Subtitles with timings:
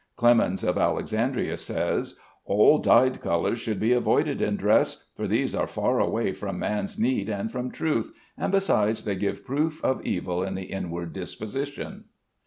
[0.15, 5.67] Clemens of Alexandria says: "All dyed colors should be avoided in dress, for these are
[5.67, 10.41] far away from man's need and from truth; and besides they give proof of evil
[10.41, 12.05] in the inward disposition."